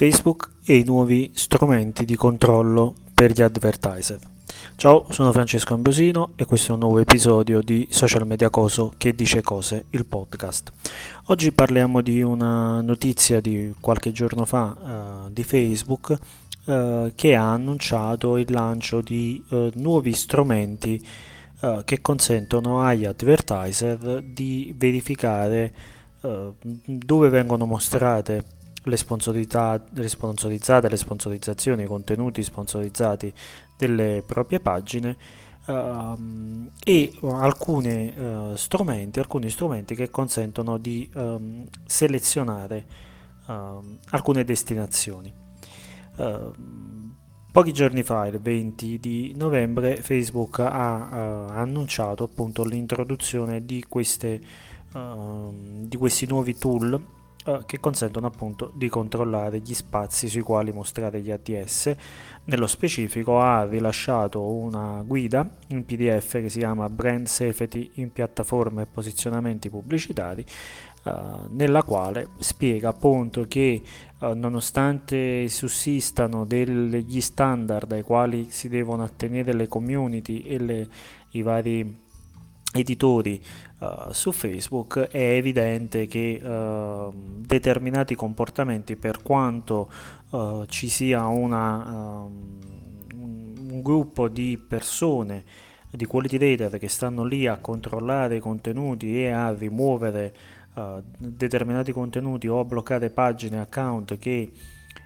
Facebook 0.00 0.48
e 0.64 0.76
i 0.76 0.84
nuovi 0.84 1.30
strumenti 1.34 2.06
di 2.06 2.16
controllo 2.16 2.94
per 3.12 3.32
gli 3.32 3.42
advertiser. 3.42 4.18
Ciao, 4.76 5.04
sono 5.10 5.30
Francesco 5.30 5.74
Ambrosino 5.74 6.30
e 6.36 6.46
questo 6.46 6.70
è 6.70 6.72
un 6.72 6.80
nuovo 6.80 7.00
episodio 7.00 7.60
di 7.60 7.86
Social 7.90 8.26
Media 8.26 8.48
Coso 8.48 8.94
che 8.96 9.14
dice 9.14 9.42
cose, 9.42 9.84
il 9.90 10.06
podcast. 10.06 10.72
Oggi 11.24 11.52
parliamo 11.52 12.00
di 12.00 12.22
una 12.22 12.80
notizia 12.80 13.42
di 13.42 13.74
qualche 13.78 14.10
giorno 14.10 14.46
fa 14.46 14.74
uh, 15.26 15.30
di 15.30 15.44
Facebook 15.44 16.16
uh, 16.64 17.12
che 17.14 17.34
ha 17.34 17.52
annunciato 17.52 18.38
il 18.38 18.50
lancio 18.50 19.02
di 19.02 19.44
uh, 19.50 19.70
nuovi 19.74 20.14
strumenti 20.14 21.06
che 21.84 22.00
consentono 22.00 22.80
agli 22.80 23.04
advertiser 23.04 24.22
di 24.22 24.74
verificare 24.74 25.70
dove 26.22 27.28
vengono 27.28 27.66
mostrate 27.66 28.59
le, 28.82 28.90
le 28.90 30.08
sponsorizzate, 30.08 30.88
le 30.88 30.96
sponsorizzazioni, 30.96 31.82
i 31.82 31.86
contenuti 31.86 32.42
sponsorizzati 32.42 33.32
delle 33.76 34.22
proprie 34.26 34.60
pagine 34.60 35.16
uh, 35.66 36.70
e 36.82 37.12
alcuni 37.22 38.14
uh, 38.16 38.54
strumenti, 38.54 39.18
alcuni 39.18 39.50
strumenti 39.50 39.94
che 39.94 40.10
consentono 40.10 40.78
di 40.78 41.08
um, 41.14 41.66
selezionare 41.84 42.86
uh, 43.46 43.98
alcune 44.10 44.44
destinazioni. 44.44 45.32
Ehm, 46.16 47.14
pochi 47.52 47.72
giorni 47.72 48.02
fa, 48.02 48.26
il 48.26 48.40
20 48.40 48.98
di 48.98 49.32
novembre, 49.36 49.96
Facebook 49.96 50.58
ha 50.60 51.48
annunciato 51.48 52.24
appunto 52.24 52.64
l'introduzione 52.64 53.64
di, 53.64 53.84
queste, 53.88 54.40
di 54.92 55.96
questi 55.96 56.26
nuovi 56.26 56.56
tool 56.56 57.02
eh, 57.46 57.60
che 57.64 57.80
consentono 57.80 58.26
appunto 58.26 58.70
di 58.74 58.90
controllare 58.90 59.60
gli 59.60 59.72
spazi 59.72 60.28
sui 60.28 60.42
quali 60.42 60.72
mostrare 60.72 61.22
gli 61.22 61.30
ATS. 61.30 61.94
Nello 62.44 62.66
specifico 62.66 63.40
ha 63.40 63.64
rilasciato 63.64 64.42
una 64.42 65.02
guida 65.06 65.48
in 65.68 65.84
PDF 65.86 66.32
che 66.32 66.50
si 66.50 66.58
chiama 66.58 66.90
Brand 66.90 67.26
Safety 67.26 67.92
in 67.94 68.12
piattaforme 68.12 68.82
e 68.82 68.86
posizionamenti 68.86 69.70
pubblicitari 69.70 70.44
Uh, 71.02 71.46
nella 71.48 71.82
quale 71.82 72.28
spiega 72.40 72.90
appunto 72.90 73.46
che 73.48 73.80
uh, 74.18 74.34
nonostante 74.34 75.48
sussistano 75.48 76.44
degli 76.44 77.22
standard 77.22 77.90
ai 77.92 78.02
quali 78.02 78.48
si 78.50 78.68
devono 78.68 79.02
attenere 79.02 79.54
le 79.54 79.66
community 79.66 80.40
e 80.40 80.58
le, 80.58 80.88
i 81.30 81.40
vari 81.40 82.08
editori 82.72 83.42
uh, 83.78 84.12
su 84.12 84.32
Facebook 84.32 85.08
è 85.08 85.34
evidente 85.34 86.06
che 86.06 86.40
uh, 86.42 87.12
determinati 87.14 88.14
comportamenti 88.14 88.96
per 88.96 89.22
quanto 89.22 89.90
uh, 90.30 90.64
ci 90.66 90.88
sia 90.88 91.26
una, 91.26 92.24
um, 92.24 92.58
un 93.70 93.82
gruppo 93.82 94.28
di 94.28 94.58
persone 94.58 95.44
di 95.90 96.06
quality 96.06 96.54
data 96.54 96.78
che 96.78 96.88
stanno 96.88 97.24
lì 97.24 97.48
a 97.48 97.58
controllare 97.58 98.36
i 98.36 98.40
contenuti 98.40 99.22
e 99.22 99.30
a 99.30 99.52
rimuovere 99.52 100.34
determinati 101.18 101.90
contenuti 101.90 102.46
o 102.46 102.60
a 102.60 102.64
bloccare 102.64 103.10
pagine 103.10 103.60
account 103.60 104.16
che 104.18 104.50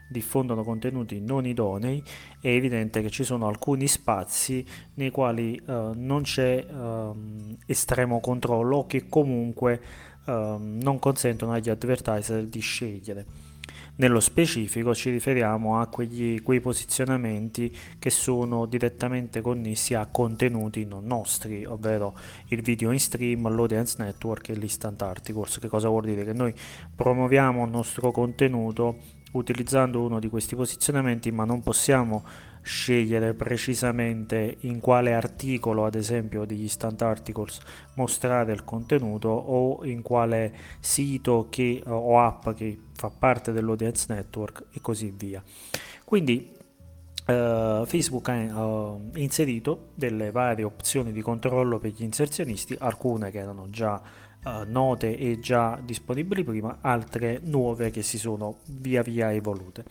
diffondono 0.08 0.62
contenuti 0.62 1.20
non 1.20 1.47
idonei, 1.47 2.02
è 2.41 2.48
evidente 2.48 3.02
che 3.02 3.10
ci 3.10 3.24
sono 3.24 3.47
alcuni 3.47 3.86
spazi 3.86 4.64
nei 4.94 5.11
quali 5.11 5.61
uh, 5.66 5.92
non 5.94 6.22
c'è 6.22 6.64
um, 6.70 7.56
estremo 7.66 8.20
controllo 8.20 8.78
o 8.78 8.86
che 8.86 9.08
comunque 9.08 9.80
um, 10.27 10.78
non 10.80 10.98
consentono 10.98 11.52
agli 11.52 11.70
advertiser 11.70 12.45
di 12.46 12.61
scegliere. 12.61 13.27
Nello 13.96 14.18
specifico 14.18 14.92
ci 14.92 15.11
riferiamo 15.11 15.78
a 15.78 15.86
quegli, 15.86 16.42
quei 16.42 16.61
posizionamenti 16.61 17.73
che 17.96 18.11
sono 18.11 18.67
direttamente 18.67 19.40
connessi 19.40 19.95
a 19.95 20.07
contenuti 20.07 20.84
non 20.84 21.05
nostri, 21.05 21.64
ovvero 21.64 22.18
il 22.48 22.61
video 22.61 22.90
in 22.90 22.98
stream, 22.98 23.48
l'audience 23.55 23.95
network 24.02 24.48
e 24.48 24.55
l'instant 24.55 25.01
articles. 25.02 25.61
Che 25.61 25.68
cosa 25.68 25.89
vuol 25.89 26.07
dire? 26.07 26.24
Che 26.24 26.33
noi 26.33 26.52
promuoviamo 26.92 27.64
il 27.64 27.70
nostro 27.70 28.11
contenuto 28.11 28.98
utilizzando 29.34 30.02
uno 30.02 30.18
di 30.18 30.28
questi 30.28 30.56
posizionamenti, 30.56 31.30
ma 31.30 31.45
non 31.45 31.62
possiamo 31.62 32.24
scegliere 32.62 33.34
precisamente 33.34 34.56
in 34.61 34.80
quale 34.80 35.12
articolo, 35.12 35.84
ad 35.84 35.95
esempio 35.95 36.45
degli 36.45 36.62
instant 36.62 37.02
articles, 37.02 37.61
mostrare 37.96 38.52
il 38.52 38.64
contenuto 38.64 39.28
o 39.28 39.84
in 39.84 40.02
quale 40.02 40.55
sito 40.80 41.48
che, 41.50 41.83
o 41.86 42.18
app 42.18 42.50
che 42.50 42.78
fa 42.95 43.11
parte 43.11 43.52
dell'audience 43.52 44.06
network 44.08 44.64
e 44.72 44.80
così 44.80 45.12
via. 45.17 45.42
Quindi 46.05 46.52
Uh, 47.27 47.86
Facebook 47.86 48.28
ha 48.28 48.66
uh, 48.66 49.11
inserito 49.14 49.92
delle 49.95 50.30
varie 50.30 50.62
opzioni 50.62 51.11
di 51.11 51.22
controllo 51.22 51.78
per 51.78 51.92
gli 51.92 52.02
inserzionisti, 52.02 52.77
alcune 52.78 53.30
che 53.30 53.39
erano 53.39 53.70
già 53.70 53.98
uh, 54.44 54.64
note 54.66 55.16
e 55.16 55.38
già 55.40 55.78
disponibili 55.82 56.44
prima, 56.44 56.78
altre 56.80 57.40
nuove 57.44 57.90
che 57.90 58.02
si 58.02 58.18
sono 58.18 58.58
via 58.66 59.02
via 59.02 59.32
evolute. 59.32 59.84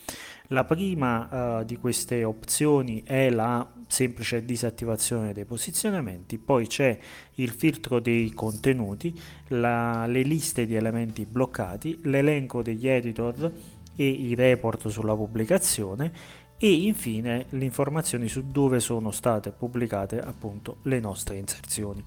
La 0.48 0.64
prima 0.64 1.60
uh, 1.60 1.64
di 1.64 1.78
queste 1.78 2.24
opzioni 2.24 3.04
è 3.04 3.30
la 3.30 3.68
semplice 3.88 4.44
disattivazione 4.44 5.34
dei 5.34 5.46
posizionamenti, 5.46 6.38
poi 6.38 6.68
c'è 6.68 6.98
il 7.36 7.50
filtro 7.50 8.00
dei 8.00 8.32
contenuti, 8.32 9.20
la, 9.50 10.06
le 10.08 10.22
liste 10.24 10.66
di 10.66 10.76
elementi 10.76 11.26
bloccati, 11.26 12.00
l'elenco 12.04 12.62
degli 12.62 12.88
editor 12.88 13.52
e 13.96 14.08
i 14.08 14.34
report 14.34 14.88
sulla 14.88 15.16
pubblicazione 15.16 16.42
e 16.58 16.72
infine 16.72 17.48
le 17.50 17.66
informazioni 17.66 18.28
su 18.28 18.50
dove 18.50 18.80
sono 18.80 19.12
state 19.12 19.52
pubblicate 19.52 20.20
appunto 20.20 20.78
le 20.84 21.00
nostre 21.00 21.38
inserzioni. 21.38 22.04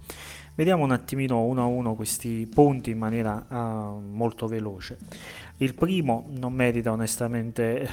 Vediamo 0.57 0.85
un 0.85 0.91
attimino 0.91 1.43
uno 1.43 1.63
a 1.63 1.67
uno 1.67 1.95
questi 1.95 2.49
punti 2.51 2.89
in 2.89 2.97
maniera 2.97 3.45
uh, 3.47 4.01
molto 4.01 4.47
veloce. 4.47 4.97
Il 5.59 5.75
primo 5.75 6.31
non 6.31 6.55
merita 6.55 6.93
onestamente 6.93 7.87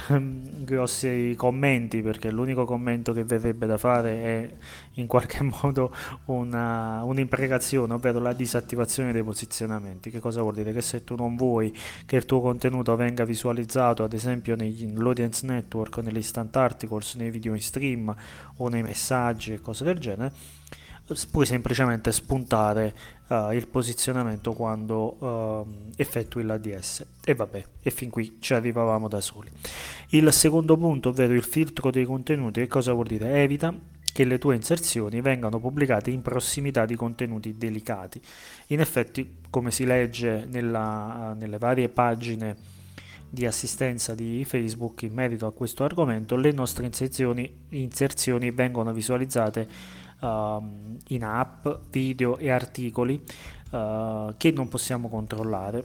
grossi 0.64 1.34
commenti 1.36 2.00
perché 2.00 2.30
l'unico 2.30 2.64
commento 2.64 3.12
che 3.12 3.22
verrebbe 3.22 3.66
da 3.66 3.76
fare 3.76 4.22
è 4.22 4.50
in 4.92 5.06
qualche 5.06 5.42
modo 5.60 5.94
una, 6.26 7.02
un'imprecazione, 7.04 7.92
ovvero 7.92 8.18
la 8.18 8.32
disattivazione 8.32 9.12
dei 9.12 9.22
posizionamenti. 9.22 10.08
Che 10.08 10.20
cosa 10.20 10.40
vuol 10.40 10.54
dire? 10.54 10.72
Che 10.72 10.80
se 10.80 11.04
tu 11.04 11.16
non 11.16 11.36
vuoi 11.36 11.70
che 12.06 12.16
il 12.16 12.24
tuo 12.24 12.40
contenuto 12.40 12.96
venga 12.96 13.26
visualizzato 13.26 14.04
ad 14.04 14.14
esempio 14.14 14.56
nell'audience 14.56 15.44
network, 15.46 15.98
nell'instant 15.98 16.56
articles, 16.56 17.16
nei 17.16 17.28
video 17.28 17.52
in 17.52 17.60
stream 17.60 18.14
o 18.56 18.68
nei 18.68 18.82
messaggi 18.82 19.52
e 19.52 19.60
cose 19.60 19.84
del 19.84 19.98
genere, 19.98 20.32
puoi 21.30 21.44
semplicemente 21.44 22.12
spuntare 22.12 22.94
uh, 23.28 23.52
il 23.52 23.66
posizionamento 23.68 24.52
quando 24.52 25.16
uh, 25.18 25.66
effettui 25.96 26.44
l'ADS 26.44 27.04
e 27.22 27.34
vabbè 27.34 27.64
e 27.82 27.90
fin 27.90 28.08
qui 28.10 28.38
ci 28.40 28.54
arrivavamo 28.54 29.08
da 29.08 29.20
soli. 29.20 29.50
Il 30.10 30.32
secondo 30.32 30.76
punto 30.76 31.10
ovvero 31.10 31.34
il 31.34 31.42
filtro 31.42 31.90
dei 31.90 32.04
contenuti 32.04 32.60
che 32.60 32.68
cosa 32.68 32.92
vuol 32.92 33.06
dire? 33.06 33.42
Evita 33.42 33.74
che 34.14 34.24
le 34.24 34.38
tue 34.38 34.54
inserzioni 34.54 35.20
vengano 35.20 35.58
pubblicate 35.58 36.10
in 36.10 36.22
prossimità 36.22 36.86
di 36.86 36.94
contenuti 36.94 37.56
delicati. 37.58 38.22
In 38.68 38.80
effetti 38.80 39.38
come 39.50 39.72
si 39.72 39.84
legge 39.84 40.46
nella, 40.48 41.34
nelle 41.36 41.58
varie 41.58 41.88
pagine 41.88 42.72
di 43.28 43.44
assistenza 43.44 44.14
di 44.14 44.44
Facebook 44.44 45.02
in 45.02 45.12
merito 45.12 45.46
a 45.46 45.52
questo 45.52 45.82
argomento, 45.82 46.36
le 46.36 46.52
nostre 46.52 46.86
inserzioni, 46.86 47.52
inserzioni 47.70 48.52
vengono 48.52 48.92
visualizzate 48.92 49.68
uh, 50.20 50.98
in 51.08 51.24
app, 51.24 51.66
video 51.90 52.36
e 52.38 52.50
articoli 52.50 53.22
uh, 53.70 54.34
che 54.36 54.50
non 54.50 54.68
possiamo 54.68 55.08
controllare. 55.08 55.84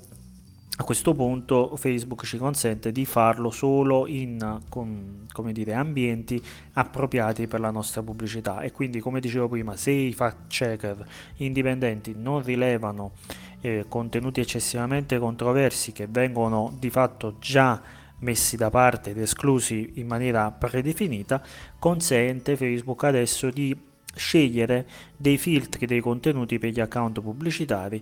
A 0.79 0.83
questo 0.85 1.13
punto 1.13 1.75
Facebook 1.75 2.23
ci 2.23 2.37
consente 2.37 2.93
di 2.93 3.03
farlo 3.03 3.49
solo 3.51 4.07
in 4.07 4.61
con, 4.69 5.27
dire, 5.51 5.73
ambienti 5.73 6.41
appropriati 6.73 7.47
per 7.47 7.59
la 7.59 7.69
nostra 7.69 8.01
pubblicità 8.01 8.61
e 8.61 8.71
quindi 8.71 9.01
come 9.01 9.19
dicevo 9.19 9.49
prima 9.49 9.75
se 9.75 9.91
i 9.91 10.13
fact 10.13 10.47
checker 10.47 11.05
indipendenti 11.37 12.15
non 12.15 12.41
rilevano 12.41 13.11
eh, 13.59 13.87
contenuti 13.89 14.39
eccessivamente 14.39 15.19
controversi 15.19 15.91
che 15.91 16.07
vengono 16.07 16.73
di 16.79 16.89
fatto 16.89 17.35
già 17.39 17.81
messi 18.19 18.55
da 18.55 18.69
parte 18.69 19.09
ed 19.09 19.17
esclusi 19.17 19.93
in 19.95 20.07
maniera 20.07 20.49
predefinita, 20.51 21.41
consente 21.77 22.55
Facebook 22.55 23.03
adesso 23.03 23.49
di 23.49 23.75
scegliere 24.15 24.85
dei 25.15 25.37
filtri 25.37 25.85
dei 25.85 25.99
contenuti 25.99 26.59
per 26.59 26.71
gli 26.71 26.79
account 26.79 27.21
pubblicitari 27.21 28.01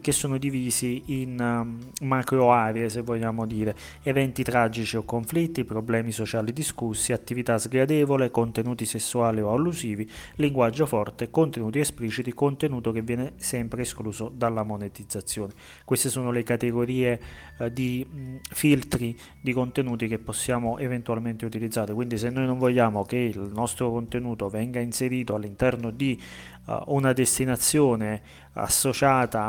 che 0.00 0.12
sono 0.12 0.36
divisi 0.36 1.02
in 1.06 1.40
um, 1.40 1.78
macro 2.06 2.52
aree, 2.52 2.90
se 2.90 3.00
vogliamo 3.00 3.46
dire, 3.46 3.74
eventi 4.02 4.42
tragici 4.42 4.98
o 4.98 5.04
conflitti, 5.04 5.64
problemi 5.64 6.12
sociali 6.12 6.52
discussi, 6.52 7.14
attività 7.14 7.56
sgradevole, 7.56 8.30
contenuti 8.30 8.84
sessuali 8.84 9.40
o 9.40 9.50
allusivi, 9.50 10.08
linguaggio 10.34 10.84
forte, 10.84 11.30
contenuti 11.30 11.78
espliciti, 11.78 12.34
contenuto 12.34 12.92
che 12.92 13.00
viene 13.00 13.32
sempre 13.36 13.82
escluso 13.82 14.30
dalla 14.34 14.64
monetizzazione. 14.64 15.54
Queste 15.84 16.10
sono 16.10 16.30
le 16.30 16.42
categorie 16.42 17.20
eh, 17.58 17.72
di 17.72 18.06
mh, 18.06 18.36
filtri 18.50 19.18
di 19.40 19.52
contenuti 19.54 20.08
che 20.08 20.18
possiamo 20.18 20.76
eventualmente 20.76 21.46
utilizzare, 21.46 21.94
quindi 21.94 22.18
se 22.18 22.28
noi 22.28 22.44
non 22.44 22.58
vogliamo 22.58 23.04
che 23.04 23.16
il 23.16 23.50
nostro 23.54 23.90
contenuto 23.90 24.50
venga 24.50 24.78
inserito 24.78 25.34
all'interno 25.40 25.90
di 25.90 26.20
uh, 26.66 26.82
una 26.86 27.12
destinazione 27.12 28.22
associata 28.52 29.42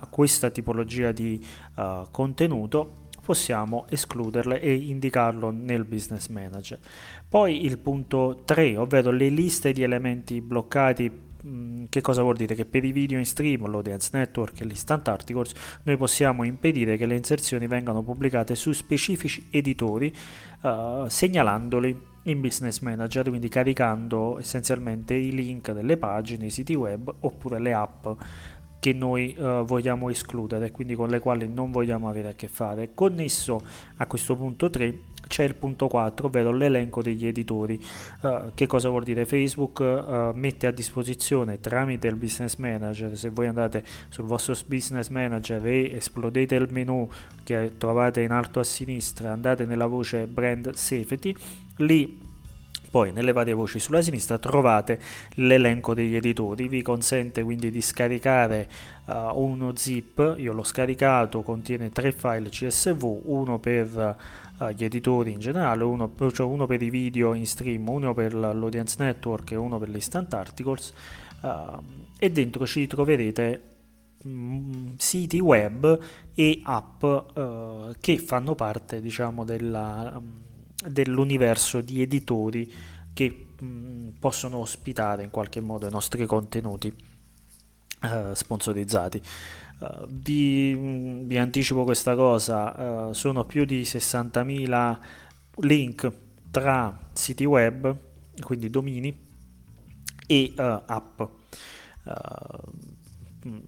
a 0.00 0.06
questa 0.08 0.50
tipologia 0.50 1.10
di 1.10 1.44
uh, 1.74 2.06
contenuto 2.10 3.06
possiamo 3.28 3.84
escluderle 3.90 4.60
e 4.60 4.72
indicarlo 4.74 5.50
nel 5.50 5.84
business 5.84 6.28
manager. 6.28 6.78
Poi 7.28 7.66
il 7.66 7.76
punto 7.76 8.42
3, 8.44 8.78
ovvero 8.78 9.10
le 9.10 9.28
liste 9.28 9.72
di 9.72 9.82
elementi 9.82 10.40
bloccati 10.40 11.26
che 11.88 12.00
cosa 12.00 12.22
vuol 12.22 12.36
dire? 12.36 12.54
Che 12.54 12.64
per 12.64 12.84
i 12.84 12.92
video 12.92 13.18
in 13.18 13.24
stream, 13.24 13.70
l'audience 13.70 14.10
network 14.12 14.60
e 14.60 14.64
l'instant 14.64 15.06
articles 15.08 15.52
noi 15.84 15.96
possiamo 15.96 16.42
impedire 16.42 16.96
che 16.96 17.06
le 17.06 17.16
inserzioni 17.16 17.66
vengano 17.66 18.02
pubblicate 18.02 18.54
su 18.54 18.72
specifici 18.72 19.46
editori 19.50 20.14
uh, 20.62 21.06
segnalandoli 21.06 22.16
in 22.24 22.40
Business 22.40 22.80
Manager, 22.80 23.28
quindi 23.28 23.48
caricando 23.48 24.38
essenzialmente 24.38 25.14
i 25.14 25.32
link 25.32 25.72
delle 25.72 25.96
pagine, 25.96 26.46
i 26.46 26.50
siti 26.50 26.74
web 26.74 27.12
oppure 27.20 27.58
le 27.58 27.72
app 27.72 28.06
che 28.80 28.92
noi 28.92 29.34
uh, 29.36 29.64
vogliamo 29.64 30.08
escludere, 30.08 30.70
quindi 30.70 30.94
con 30.94 31.08
le 31.08 31.18
quali 31.18 31.48
non 31.48 31.70
vogliamo 31.70 32.08
avere 32.08 32.28
a 32.28 32.32
che 32.34 32.48
fare. 32.48 32.94
Connesso 32.94 33.60
a 33.96 34.06
questo 34.06 34.36
punto 34.36 34.70
3 34.70 35.00
c'è 35.26 35.42
il 35.42 35.56
punto 35.56 35.88
4, 35.88 36.28
ovvero 36.28 36.52
l'elenco 36.52 37.02
degli 37.02 37.26
editori. 37.26 37.80
Uh, 38.22 38.52
che 38.54 38.66
cosa 38.66 38.88
vuol 38.88 39.02
dire? 39.02 39.26
Facebook 39.26 39.80
uh, 39.80 40.30
mette 40.34 40.68
a 40.68 40.70
disposizione 40.70 41.58
tramite 41.58 42.06
il 42.06 42.14
Business 42.14 42.56
Manager, 42.56 43.16
se 43.16 43.30
voi 43.30 43.48
andate 43.48 43.84
sul 44.08 44.24
vostro 44.24 44.54
Business 44.66 45.08
Manager 45.08 45.64
e 45.66 45.96
esplodete 45.96 46.54
il 46.54 46.68
menu 46.70 47.08
che 47.42 47.72
trovate 47.78 48.20
in 48.22 48.30
alto 48.30 48.60
a 48.60 48.64
sinistra, 48.64 49.32
andate 49.32 49.66
nella 49.66 49.86
voce 49.86 50.26
Brand 50.26 50.72
Safety, 50.74 51.34
lì 51.78 52.26
poi 52.90 53.12
nelle 53.12 53.32
varie 53.32 53.52
voci 53.52 53.78
sulla 53.78 54.00
sinistra 54.00 54.38
trovate 54.38 54.98
l'elenco 55.34 55.92
degli 55.92 56.16
editori, 56.16 56.68
vi 56.68 56.80
consente 56.80 57.42
quindi 57.42 57.70
di 57.70 57.82
scaricare 57.82 58.68
uh, 59.04 59.12
uno 59.34 59.76
zip, 59.76 60.36
io 60.38 60.52
l'ho 60.54 60.62
scaricato, 60.62 61.42
contiene 61.42 61.90
tre 61.90 62.12
file 62.12 62.48
CSV, 62.48 63.20
uno 63.24 63.58
per 63.58 64.16
uh, 64.58 64.68
gli 64.68 64.84
editori 64.84 65.32
in 65.32 65.38
generale, 65.38 65.84
uno, 65.84 66.12
cioè 66.32 66.46
uno, 66.46 66.66
per 66.66 66.80
i 66.80 66.88
video 66.88 67.34
in 67.34 67.46
stream, 67.46 67.86
uno 67.88 68.14
per 68.14 68.34
l'audience 68.34 68.96
network 68.98 69.52
e 69.52 69.56
uno 69.56 69.78
per 69.78 69.90
l'instant 69.90 70.32
articles. 70.32 70.92
Uh, 71.42 71.80
e 72.18 72.30
dentro 72.30 72.66
ci 72.66 72.86
troverete 72.86 73.62
mm, 74.26 74.94
siti 74.96 75.38
web 75.38 76.00
e 76.34 76.60
app 76.64 77.04
che 78.00 78.18
fanno 78.18 78.54
parte 78.56 79.00
diciamo 79.00 79.44
della 79.44 80.20
dell'universo 80.86 81.80
di 81.80 82.02
editori 82.02 82.72
che 83.12 83.46
mh, 83.58 84.10
possono 84.18 84.58
ospitare 84.58 85.22
in 85.22 85.30
qualche 85.30 85.60
modo 85.60 85.86
i 85.86 85.90
nostri 85.90 86.24
contenuti 86.26 86.92
uh, 88.02 88.32
sponsorizzati. 88.32 89.20
Uh, 89.80 90.06
vi, 90.08 90.74
vi, 91.24 91.38
anticipo 91.38 91.84
questa 91.84 92.14
cosa, 92.14 93.08
uh, 93.08 93.12
sono 93.12 93.44
più 93.44 93.64
di 93.64 93.82
60.000 93.82 94.98
link 95.62 96.12
tra 96.50 96.96
siti 97.12 97.44
web, 97.44 97.96
quindi 98.40 98.70
domini, 98.70 99.26
e 100.26 100.52
app. 100.56 101.20
Mm, 101.20 102.97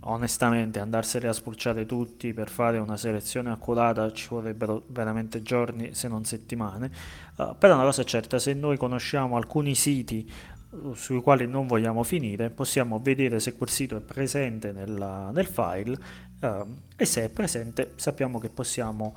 onestamente 0.01 0.81
andarseli 0.81 1.27
a 1.27 1.33
spulciare 1.33 1.87
tutti 1.87 2.33
per 2.33 2.49
fare 2.49 2.79
una 2.79 2.97
selezione 2.97 3.51
accurata 3.51 4.11
ci 4.13 4.27
vorrebbero 4.29 4.85
veramente 4.89 5.43
giorni 5.43 5.95
se 5.95 6.09
non 6.09 6.25
settimane. 6.25 6.91
Uh, 7.37 7.55
però 7.57 7.75
una 7.75 7.85
cosa 7.85 8.03
è 8.03 8.05
certa 8.05 8.39
se 8.39 8.53
noi 8.55 8.77
conosciamo 8.77 9.37
alcuni 9.37 9.75
siti 9.75 10.31
uh, 10.71 10.95
sui 10.95 11.21
quali 11.21 11.47
non 11.47 11.67
vogliamo 11.67 12.03
finire 12.03 12.51
possiamo 12.51 12.99
vedere 12.99 13.41
se 13.41 13.55
quel 13.55 13.69
sito 13.69 13.97
è 13.97 14.01
presente 14.01 14.73
nella, 14.73 15.31
nel 15.31 15.47
file 15.47 15.97
uh, 16.41 16.67
e 16.97 17.05
se 17.05 17.25
è 17.25 17.29
presente 17.31 17.93
sappiamo 17.97 18.39
che 18.39 18.49
possiamo 18.49 19.17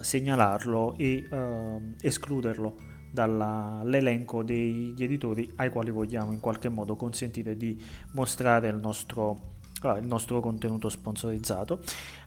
segnalarlo 0.00 0.94
e 0.98 1.26
escluderlo 2.02 2.76
dall'elenco 3.10 4.42
degli 4.42 5.02
editori 5.02 5.50
ai 5.56 5.70
quali 5.70 5.90
vogliamo 5.90 6.32
in 6.32 6.40
qualche 6.40 6.68
modo 6.68 6.96
consentire 6.96 7.56
di 7.56 7.82
mostrare 8.12 8.68
il 8.68 8.76
nostro 8.76 9.59
il 9.88 10.06
nostro 10.06 10.40
contenuto 10.40 10.88
sponsorizzato. 10.88 11.80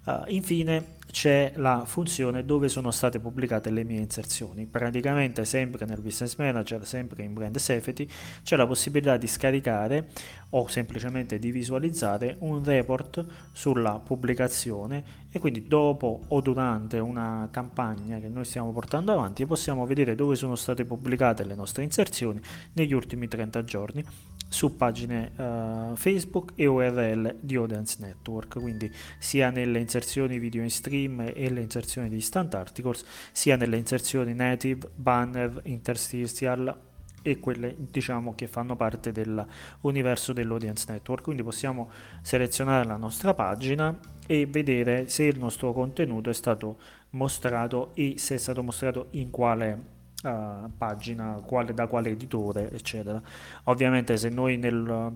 Uh, 0.06 0.24
infine 0.28 0.96
c'è 1.10 1.54
la 1.56 1.84
funzione 1.86 2.44
dove 2.44 2.68
sono 2.68 2.92
state 2.92 3.20
pubblicate 3.20 3.70
le 3.70 3.84
mie 3.84 4.00
inserzioni. 4.00 4.66
Praticamente 4.66 5.46
sempre 5.46 5.86
nel 5.86 6.02
Business 6.02 6.36
Manager, 6.38 6.86
sempre 6.86 7.24
in 7.24 7.34
Brand 7.34 7.56
Safety, 7.58 8.08
c'è 8.44 8.56
la 8.56 8.68
possibilità 8.68 9.16
di 9.18 9.28
scaricare 9.28 10.10
o 10.50 10.68
semplicemente 10.68 11.40
di 11.40 11.52
visualizzare 11.52 12.36
un 12.40 12.64
report 12.64 13.24
sulla 13.52 14.00
pubblicazione 14.04 15.22
e 15.32 15.40
quindi 15.40 15.68
dopo 15.68 16.22
o 16.28 16.42
durante 16.42 17.00
una 17.00 17.48
campagna 17.52 18.20
che 18.20 18.28
noi 18.28 18.46
stiamo 18.46 18.72
portando 18.72 19.12
avanti 19.12 19.46
possiamo 19.46 19.86
vedere 19.86 20.16
dove 20.16 20.36
sono 20.36 20.56
state 20.56 20.86
pubblicate 20.86 21.44
le 21.44 21.56
nostre 21.56 21.84
inserzioni 21.84 22.40
negli 22.74 22.94
ultimi 22.94 23.28
30 23.28 23.64
giorni 23.64 24.06
su 24.54 24.76
pagine 24.76 25.32
uh, 25.36 25.96
Facebook 25.96 26.52
e 26.54 26.68
URL 26.68 27.38
di 27.40 27.56
Audience 27.56 27.98
Network, 28.00 28.60
quindi 28.60 28.90
sia 29.18 29.50
nelle 29.50 29.80
inserzioni 29.80 30.38
video 30.38 30.62
in 30.62 30.70
stream 30.70 31.32
e 31.34 31.50
le 31.50 31.62
inserzioni 31.62 32.08
di 32.08 32.16
instant 32.16 32.54
articles, 32.54 33.04
sia 33.32 33.56
nelle 33.56 33.78
inserzioni 33.78 34.36
native, 34.36 34.92
banner, 34.94 35.60
interstitial 35.64 36.78
e 37.24 37.40
quelle 37.40 37.76
diciamo 37.80 38.36
che 38.36 38.48
fanno 38.48 38.76
parte 38.76 39.12
dell'universo 39.12 40.34
dell'audience 40.34 40.86
network. 40.88 41.24
Quindi 41.24 41.42
possiamo 41.42 41.90
selezionare 42.22 42.86
la 42.86 42.98
nostra 42.98 43.34
pagina 43.34 43.98
e 44.28 44.46
vedere 44.46 45.10
se 45.10 45.24
il 45.24 45.40
nostro 45.40 45.74
contenuto 45.74 46.30
è 46.30 46.34
stato 46.34 46.78
mostrato 47.12 47.90
e 47.96 48.16
se 48.18 48.36
è 48.36 48.38
stato 48.38 48.62
mostrato 48.62 49.08
in 49.12 49.32
quale 49.32 49.93
uh, 50.24 50.72
pagina, 50.78 51.42
quale, 51.46 51.74
da 51.74 51.88
quale 51.88 52.10
editore, 52.10 52.72
eccetera. 52.72 53.22
Ovviamente 53.66 54.18
se 54.18 54.30
noi 54.30 54.58
nel 54.58 55.12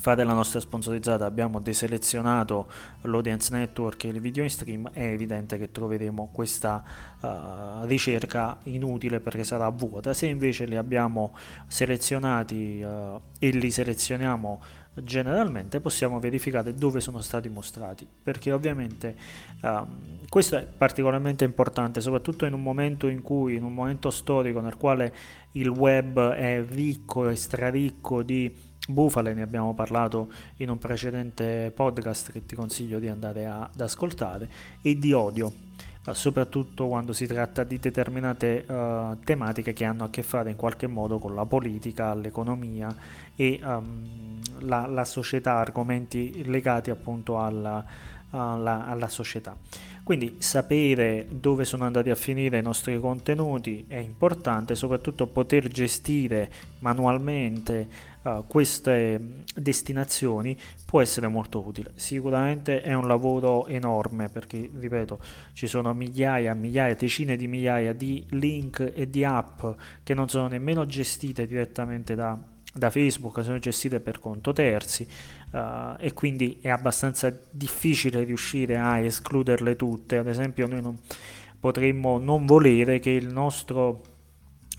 fare 0.00 0.24
la 0.24 0.32
nostra 0.32 0.60
sponsorizzata 0.60 1.24
abbiamo 1.24 1.60
deselezionato 1.60 2.66
l'audience 3.02 3.54
network 3.54 4.04
e 4.04 4.08
il 4.08 4.20
video 4.20 4.42
in 4.42 4.50
stream 4.50 4.90
è 4.92 5.04
evidente 5.04 5.56
che 5.56 5.70
troveremo 5.70 6.30
questa 6.32 6.82
uh, 7.20 7.84
ricerca 7.84 8.58
inutile 8.64 9.20
perché 9.20 9.44
sarà 9.44 9.68
vuota 9.68 10.12
se 10.12 10.26
invece 10.26 10.64
li 10.64 10.76
abbiamo 10.76 11.36
selezionati 11.66 12.82
uh, 12.82 13.20
e 13.38 13.50
li 13.50 13.70
selezioniamo 13.70 14.62
generalmente 15.02 15.80
possiamo 15.80 16.20
verificare 16.20 16.74
dove 16.74 17.00
sono 17.00 17.20
stati 17.20 17.48
mostrati 17.48 18.06
perché 18.22 18.52
ovviamente 18.52 19.16
um, 19.62 20.20
questo 20.28 20.56
è 20.56 20.66
particolarmente 20.66 21.44
importante 21.44 22.00
soprattutto 22.00 22.46
in 22.46 22.52
un 22.52 22.62
momento 22.62 23.08
in 23.08 23.22
cui 23.22 23.56
in 23.56 23.64
un 23.64 23.74
momento 23.74 24.10
storico 24.10 24.60
nel 24.60 24.76
quale 24.76 25.14
il 25.52 25.68
web 25.68 26.30
è 26.30 26.64
ricco 26.68 27.28
e 27.28 27.34
straricco 27.34 28.22
di 28.22 28.52
bufale 28.86 29.34
ne 29.34 29.42
abbiamo 29.42 29.74
parlato 29.74 30.30
in 30.56 30.68
un 30.68 30.78
precedente 30.78 31.72
podcast 31.74 32.32
che 32.32 32.44
ti 32.44 32.54
consiglio 32.54 32.98
di 32.98 33.08
andare 33.08 33.46
a, 33.46 33.62
ad 33.62 33.80
ascoltare 33.80 34.48
e 34.82 34.98
di 34.98 35.12
odio 35.12 35.52
soprattutto 36.12 36.86
quando 36.86 37.12
si 37.12 37.26
tratta 37.26 37.64
di 37.64 37.78
determinate 37.78 38.64
uh, 38.66 39.16
tematiche 39.24 39.72
che 39.72 39.84
hanno 39.84 40.04
a 40.04 40.10
che 40.10 40.22
fare 40.22 40.50
in 40.50 40.56
qualche 40.56 40.86
modo 40.86 41.18
con 41.18 41.34
la 41.34 41.46
politica, 41.46 42.14
l'economia 42.14 42.94
e 43.34 43.58
um, 43.62 44.40
la, 44.60 44.86
la, 44.86 45.04
società, 45.04 45.54
argomenti 45.54 46.44
legati 46.44 46.90
appunto 46.90 47.40
alla, 47.40 47.82
alla, 48.30 48.86
alla 48.86 49.08
società. 49.08 49.56
Quindi 50.02 50.36
sapere 50.40 51.26
dove 51.30 51.64
sono 51.64 51.84
andati 51.84 52.10
a 52.10 52.14
finire 52.14 52.58
i 52.58 52.62
nostri 52.62 53.00
contenuti 53.00 53.86
è 53.88 53.96
importante, 53.96 54.74
soprattutto 54.74 55.26
poter 55.26 55.68
gestire 55.68 56.50
manualmente 56.80 58.12
uh, 58.24 58.44
queste 58.46 59.44
destinazioni 59.54 60.56
può 60.84 61.00
essere 61.00 61.28
molto 61.28 61.66
utile. 61.66 61.92
Sicuramente 61.94 62.82
è 62.82 62.92
un 62.92 63.06
lavoro 63.06 63.66
enorme 63.66 64.28
perché, 64.28 64.68
ripeto, 64.72 65.18
ci 65.52 65.66
sono 65.66 65.94
migliaia, 65.94 66.54
migliaia, 66.54 66.94
decine 66.94 67.36
di 67.36 67.46
migliaia 67.46 67.92
di 67.92 68.24
link 68.30 68.92
e 68.94 69.08
di 69.08 69.24
app 69.24 69.64
che 70.02 70.14
non 70.14 70.28
sono 70.28 70.48
nemmeno 70.48 70.86
gestite 70.86 71.46
direttamente 71.46 72.14
da 72.14 72.38
da 72.76 72.90
Facebook 72.90 73.44
sono 73.44 73.60
gestite 73.60 74.00
per 74.00 74.18
conto 74.18 74.52
terzi 74.52 75.06
uh, 75.52 75.94
e 75.96 76.12
quindi 76.12 76.58
è 76.60 76.70
abbastanza 76.70 77.32
difficile 77.48 78.24
riuscire 78.24 78.76
a 78.76 78.98
escluderle 78.98 79.76
tutte. 79.76 80.18
Ad 80.18 80.26
esempio 80.26 80.66
noi 80.66 80.82
non, 80.82 80.98
potremmo 81.60 82.18
non 82.18 82.46
volere 82.46 82.98
che 82.98 83.10
il 83.10 83.32
nostro 83.32 84.02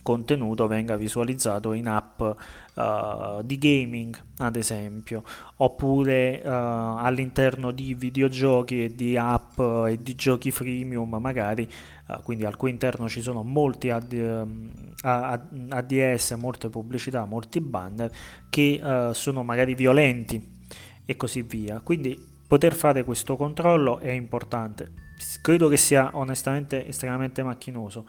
contenuto 0.06 0.68
venga 0.68 0.96
visualizzato 0.98 1.74
in 1.74 1.88
app 1.88 2.20
uh, 2.20 3.42
di 3.42 3.58
gaming, 3.58 4.16
ad 4.38 4.56
esempio, 4.56 5.24
oppure 5.56 6.44
uh, 6.46 6.48
all'interno 6.48 7.72
di 7.72 7.96
videogiochi 7.96 8.84
e 8.84 8.94
di 8.94 9.18
app 9.18 9.60
e 9.60 9.98
di 10.00 10.14
giochi 10.14 10.52
freemium, 10.52 11.16
magari, 11.16 11.68
uh, 12.10 12.22
quindi 12.22 12.46
al 12.46 12.56
cui 12.56 12.70
interno 12.70 13.10
ci 13.10 13.24
sono 13.24 13.42
molti 13.42 13.90
AD, 13.90 14.12
um, 14.14 14.70
ADS, 15.02 16.34
molte 16.34 16.70
pubblicità, 16.70 17.26
molti 17.26 17.60
banner 17.60 18.12
che 18.48 19.10
sono 19.14 19.44
magari 19.44 19.74
violenti 19.74 20.68
e 21.04 21.16
così 21.16 21.42
via. 21.42 21.80
Quindi 21.80 22.16
poter 22.48 22.76
fare 22.76 23.04
questo 23.04 23.36
controllo 23.36 23.98
è 23.98 24.12
importante 24.12 25.04
credo 25.42 25.68
che 25.68 25.78
sia 25.78 26.12
onestamente 26.14 26.88
estremamente 26.88 27.44
macchinoso. 27.44 28.06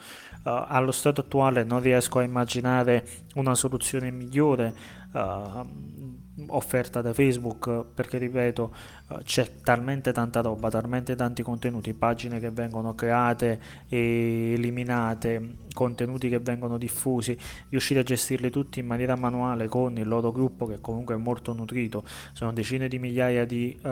Uh, 0.47 0.63
allo 0.69 0.93
stato 0.93 1.23
attuale 1.23 1.65
non 1.65 1.81
riesco 1.81 2.21
a 2.21 2.23
immaginare 2.23 3.05
una 3.35 3.57
soluzione 3.57 4.13
migliore 4.13 4.73
uh, 5.13 5.67
offerta 6.49 7.01
da 7.01 7.13
Facebook 7.13 7.85
perché 7.95 8.19
ripeto 8.19 8.75
uh, 9.09 9.19
c'è 9.23 9.51
talmente 9.63 10.13
tanta 10.13 10.41
roba, 10.41 10.69
talmente 10.69 11.15
tanti 11.15 11.43
contenuti, 11.43 11.95
pagine 11.95 12.39
che 12.39 12.51
vengono 12.51 12.95
create 12.95 13.61
e 13.89 14.53
eliminate, 14.55 15.57
contenuti 15.73 16.29
che 16.29 16.39
vengono 16.39 16.77
diffusi, 16.79 17.37
riuscire 17.71 18.01
a 18.01 18.03
gestirli 18.03 18.51
tutti 18.51 18.81
in 18.81 18.87
maniera 18.87 19.17
manuale 19.17 19.69
con 19.69 19.97
il 19.97 20.07
loro 20.07 20.33
gruppo 20.33 20.67
che 20.67 20.81
comunque 20.81 21.15
è 21.15 21.19
molto 21.19 21.53
nutrito, 21.53 22.05
sono 22.33 22.53
decine 22.53 22.89
di 22.89 22.99
migliaia 22.99 23.45
di 23.47 23.79
uh, 23.83 23.89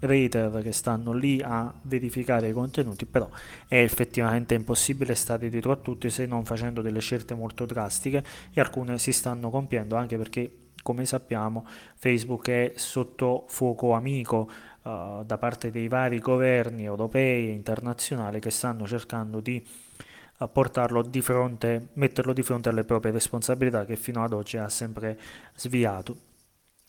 rater 0.00 0.60
che 0.62 0.72
stanno 0.72 1.12
lì 1.12 1.40
a 1.42 1.72
verificare 1.82 2.48
i 2.48 2.52
contenuti, 2.52 3.06
però 3.06 3.28
è 3.66 3.78
effettivamente 3.80 4.54
impossibile 4.54 5.14
stare 5.14 5.48
dietro 5.48 5.72
a 5.72 5.76
tutti 5.76 6.10
se 6.10 6.26
non 6.26 6.44
facendo 6.44 6.82
delle 6.82 7.00
scelte 7.00 7.34
molto 7.34 7.64
drastiche 7.64 8.22
e 8.52 8.60
alcune 8.60 8.98
si 8.98 9.12
stanno 9.12 9.50
compiendo 9.50 9.96
anche 9.96 10.16
perché 10.16 10.59
come 10.82 11.04
sappiamo 11.04 11.66
Facebook 11.94 12.48
è 12.48 12.72
sotto 12.76 13.44
fuoco 13.48 13.92
amico 13.92 14.50
uh, 14.82 15.24
da 15.24 15.38
parte 15.38 15.70
dei 15.70 15.88
vari 15.88 16.18
governi 16.18 16.84
europei 16.84 17.48
e 17.48 17.52
internazionali 17.52 18.40
che 18.40 18.50
stanno 18.50 18.86
cercando 18.86 19.40
di 19.40 19.64
uh, 20.38 20.50
portarlo 20.50 21.02
di 21.02 21.20
fronte, 21.20 21.88
metterlo 21.94 22.32
di 22.32 22.42
fronte 22.42 22.68
alle 22.68 22.84
proprie 22.84 23.12
responsabilità 23.12 23.84
che 23.84 23.96
fino 23.96 24.22
ad 24.22 24.32
oggi 24.32 24.56
ha 24.56 24.68
sempre 24.68 25.18
sviato. 25.54 26.29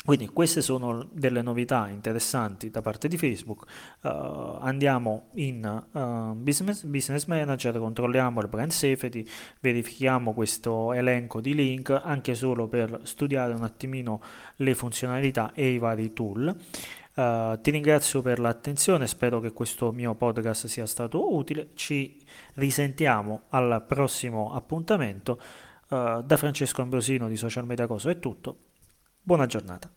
Quindi 0.03 0.29
queste 0.29 0.61
sono 0.61 1.07
delle 1.11 1.43
novità 1.43 1.87
interessanti 1.87 2.71
da 2.71 2.81
parte 2.81 3.07
di 3.07 3.17
Facebook. 3.17 3.65
Uh, 4.01 4.57
andiamo 4.59 5.27
in 5.35 5.63
uh, 5.91 6.33
business, 6.33 6.83
business, 6.83 7.25
Manager, 7.25 7.77
controlliamo 7.77 8.41
il 8.41 8.47
brand 8.47 8.71
safety, 8.71 9.23
verifichiamo 9.59 10.33
questo 10.33 10.91
elenco 10.93 11.39
di 11.39 11.53
link 11.53 11.91
anche 12.03 12.33
solo 12.33 12.67
per 12.67 13.01
studiare 13.03 13.53
un 13.53 13.61
attimino 13.61 14.21
le 14.55 14.73
funzionalità 14.73 15.51
e 15.53 15.69
i 15.69 15.77
vari 15.77 16.13
tool. 16.13 16.47
Uh, 17.13 17.61
ti 17.61 17.69
ringrazio 17.69 18.23
per 18.23 18.39
l'attenzione, 18.39 19.05
spero 19.05 19.39
che 19.39 19.51
questo 19.51 19.91
mio 19.91 20.15
podcast 20.15 20.65
sia 20.65 20.87
stato 20.87 21.35
utile. 21.35 21.69
Ci 21.75 22.17
risentiamo 22.55 23.43
al 23.49 23.85
prossimo 23.87 24.51
appuntamento. 24.51 25.39
da 25.87 26.37
Francesco 26.37 26.81
Ambrosino 26.81 27.27
di 27.27 27.35
Social 27.35 27.65
Media 27.65 27.85
Coso 27.85 28.09
è 28.09 28.17
tutto. 28.17 28.70
Buona 29.23 29.45
giornata. 29.45 29.89